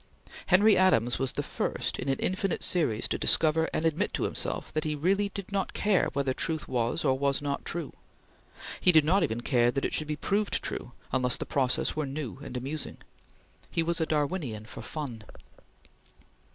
[0.47, 4.73] Henry Adams was the first in an infinite series to discover and admit to himself
[4.73, 7.93] that he really did not care whether truth was, or was not, true.
[8.79, 12.07] He did not even care that it should be proved true, unless the process were
[12.07, 12.97] new and amusing.
[13.69, 15.21] He was a Darwinian for fun.